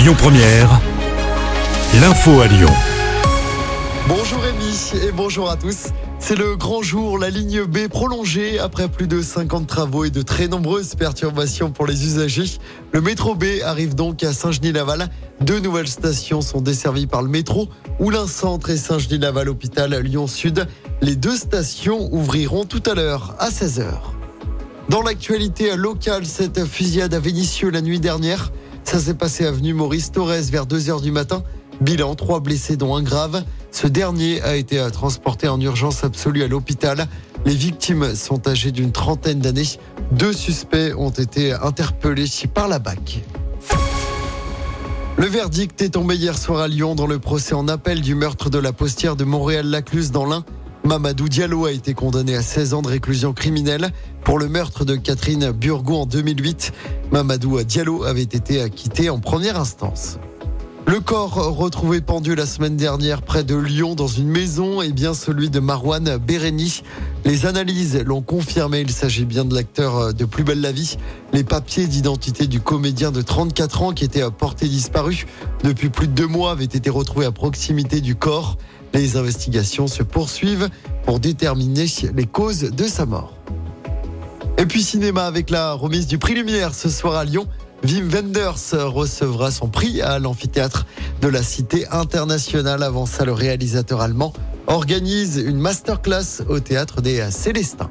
[0.00, 0.80] Lyon Première,
[2.00, 2.70] l'info à Lyon.
[4.08, 5.88] Bonjour Rémi et bonjour à tous.
[6.18, 10.22] C'est le grand jour, la ligne B prolongée après plus de 50 travaux et de
[10.22, 12.58] très nombreuses perturbations pour les usagers.
[12.92, 15.10] Le métro B arrive donc à Saint-Genis-Laval.
[15.42, 20.66] Deux nouvelles stations sont desservies par le métro, Oulin Centre et Saint-Genis-Laval Hôpital Lyon Sud.
[21.02, 23.84] Les deux stations ouvriront tout à l'heure à 16h.
[24.88, 28.50] Dans l'actualité locale, cette fusillade à Vénissieux la nuit dernière.
[28.84, 31.42] Ça s'est passé avenue Maurice Torres vers 2h du matin.
[31.80, 33.44] Bilan, trois blessés dont un grave.
[33.70, 37.06] Ce dernier a été transporté en urgence absolue à l'hôpital.
[37.46, 39.78] Les victimes sont âgées d'une trentaine d'années.
[40.12, 43.22] Deux suspects ont été interpellés par la BAC.
[45.16, 48.50] Le verdict est tombé hier soir à Lyon dans le procès en appel du meurtre
[48.50, 50.44] de la postière de Montréal-Lacluse dans l'Ain.
[50.84, 53.90] Mamadou Diallo a été condamné à 16 ans de réclusion criminelle
[54.24, 56.72] pour le meurtre de Catherine Burgot en 2008.
[57.12, 60.18] Mamadou Diallo avait été acquitté en première instance.
[60.86, 65.14] Le corps retrouvé pendu la semaine dernière près de Lyon dans une maison est bien
[65.14, 66.82] celui de Marwan Béréni.
[67.24, 70.96] Les analyses l'ont confirmé, il s'agit bien de l'acteur de Plus belle la vie.
[71.32, 75.26] Les papiers d'identité du comédien de 34 ans qui était porté disparu
[75.62, 78.56] depuis plus de deux mois avaient été retrouvés à proximité du corps.
[78.94, 80.68] Les investigations se poursuivent
[81.04, 83.36] pour déterminer les causes de sa mort.
[84.58, 87.46] Et puis cinéma avec la remise du prix Lumière ce soir à Lyon.
[87.82, 90.86] Wim Wenders recevra son prix à l'amphithéâtre
[91.22, 92.82] de la Cité internationale.
[92.82, 94.34] Avant ça, le réalisateur allemand
[94.66, 97.88] organise une masterclass au théâtre des Célestins.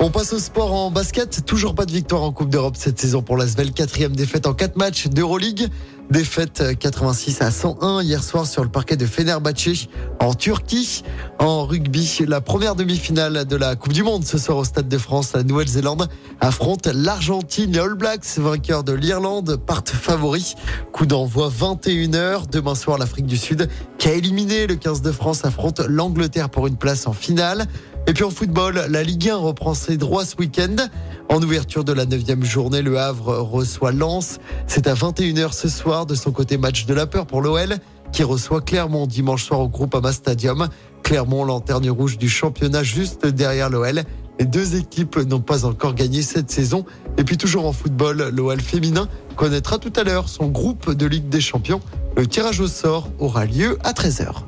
[0.00, 1.44] On passe au sport en basket.
[1.44, 3.72] Toujours pas de victoire en Coupe d'Europe cette saison pour l'Asvel.
[3.72, 5.68] Quatrième défaite en quatre matchs d'Euroleague.
[6.08, 9.88] Défaite 86 à 101 hier soir sur le parquet de Fenerbahçe
[10.20, 11.02] en Turquie.
[11.40, 14.98] En rugby, la première demi-finale de la Coupe du Monde ce soir au Stade de
[14.98, 15.32] France.
[15.34, 16.08] La Nouvelle-Zélande
[16.40, 17.72] affronte l'Argentine.
[17.72, 20.54] Les All Blacks, vainqueurs de l'Irlande, partent favoris.
[20.92, 22.48] Coup d'envoi 21h.
[22.50, 23.68] Demain soir, l'Afrique du Sud
[23.98, 27.66] qui a éliminé le 15 de France affronte l'Angleterre pour une place en finale.
[28.08, 30.76] Et puis en football, la Ligue 1 reprend ses droits ce week-end.
[31.28, 34.38] En ouverture de la neuvième journée, le Havre reçoit Lens.
[34.66, 36.06] C'est à 21h ce soir.
[36.06, 37.76] De son côté, match de la peur pour l'OL
[38.10, 40.68] qui reçoit Clermont dimanche soir au groupe Ama Stadium.
[41.02, 44.02] Clermont, lanterne rouge du championnat juste derrière l'OL.
[44.40, 46.86] Les deux équipes n'ont pas encore gagné cette saison.
[47.18, 51.28] Et puis toujours en football, l'OL féminin connaîtra tout à l'heure son groupe de Ligue
[51.28, 51.82] des Champions.
[52.16, 54.47] Le tirage au sort aura lieu à 13h.